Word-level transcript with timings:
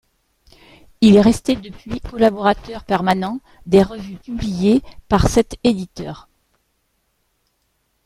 Il 1.01 1.15
est 1.15 1.21
resté 1.21 1.55
depuis 1.55 2.01
collaborateur 2.01 2.83
permanent 2.85 3.39
des 3.67 3.83
revues 3.83 4.17
publiées 4.17 4.81
par 5.07 5.27
cet 5.29 5.59
éditeur. 5.63 6.27